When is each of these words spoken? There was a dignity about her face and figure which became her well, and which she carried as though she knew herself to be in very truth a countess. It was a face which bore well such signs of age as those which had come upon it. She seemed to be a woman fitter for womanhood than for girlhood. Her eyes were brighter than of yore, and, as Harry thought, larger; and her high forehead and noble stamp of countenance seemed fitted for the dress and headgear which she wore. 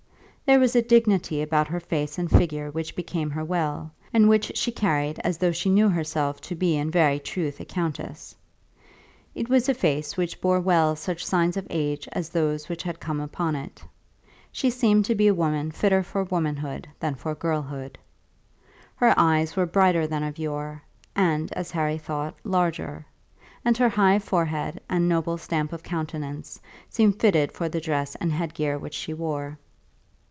There 0.43 0.59
was 0.59 0.75
a 0.75 0.81
dignity 0.81 1.41
about 1.41 1.69
her 1.69 1.79
face 1.79 2.17
and 2.17 2.29
figure 2.29 2.69
which 2.71 2.93
became 2.93 3.29
her 3.29 3.45
well, 3.45 3.93
and 4.13 4.27
which 4.27 4.51
she 4.57 4.69
carried 4.69 5.17
as 5.19 5.37
though 5.37 5.53
she 5.53 5.69
knew 5.69 5.87
herself 5.87 6.41
to 6.41 6.55
be 6.55 6.75
in 6.75 6.91
very 6.91 7.19
truth 7.19 7.61
a 7.61 7.63
countess. 7.65 8.35
It 9.33 9.47
was 9.47 9.69
a 9.69 9.73
face 9.73 10.17
which 10.17 10.41
bore 10.41 10.59
well 10.59 10.97
such 10.97 11.25
signs 11.25 11.55
of 11.55 11.65
age 11.69 12.05
as 12.11 12.27
those 12.27 12.67
which 12.67 12.83
had 12.83 12.99
come 12.99 13.21
upon 13.21 13.55
it. 13.55 13.81
She 14.51 14.69
seemed 14.69 15.05
to 15.05 15.15
be 15.15 15.27
a 15.27 15.33
woman 15.33 15.71
fitter 15.71 16.03
for 16.03 16.25
womanhood 16.25 16.85
than 16.99 17.15
for 17.15 17.33
girlhood. 17.33 17.97
Her 18.97 19.13
eyes 19.15 19.55
were 19.55 19.65
brighter 19.65 20.05
than 20.05 20.21
of 20.23 20.37
yore, 20.37 20.83
and, 21.15 21.49
as 21.53 21.71
Harry 21.71 21.97
thought, 21.97 22.35
larger; 22.43 23.05
and 23.63 23.77
her 23.77 23.87
high 23.87 24.19
forehead 24.19 24.81
and 24.89 25.07
noble 25.07 25.37
stamp 25.37 25.71
of 25.71 25.81
countenance 25.81 26.59
seemed 26.89 27.21
fitted 27.21 27.53
for 27.53 27.69
the 27.69 27.79
dress 27.79 28.15
and 28.15 28.33
headgear 28.33 28.77
which 28.77 28.93
she 28.95 29.13
wore. 29.13 29.57